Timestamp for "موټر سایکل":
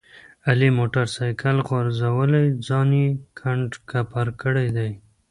0.77-1.57